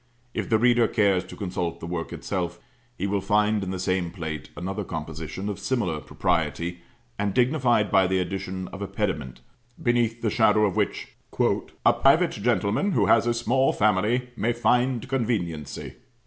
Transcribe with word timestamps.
If 0.33 0.49
the 0.49 0.57
reader 0.57 0.87
cares 0.87 1.23
to 1.25 1.35
consult 1.35 1.79
the 1.79 1.85
work 1.85 2.11
itself, 2.11 2.59
he 2.97 3.05
will 3.05 3.21
find 3.21 3.61
in 3.63 3.69
the 3.69 3.77
same 3.77 4.09
plate 4.09 4.49
another 4.57 4.83
composition 4.83 5.47
of 5.47 5.59
similar 5.59 5.99
propriety, 5.99 6.79
and 7.19 7.35
dignified 7.35 7.91
by 7.91 8.07
the 8.07 8.17
addition 8.17 8.67
of 8.69 8.81
a 8.81 8.87
pediment, 8.87 9.41
beneath 9.79 10.23
the 10.23 10.31
shadow 10.31 10.65
of 10.65 10.75
which 10.75 11.09
"a 11.85 11.93
private 11.93 12.31
gentleman 12.31 12.93
who 12.93 13.05
has 13.05 13.27
a 13.27 13.33
small 13.35 13.73
family 13.73 14.31
may 14.35 14.53
find 14.53 15.07
conveniency." 15.07 15.97